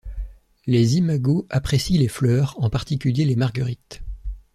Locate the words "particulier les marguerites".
2.71-4.01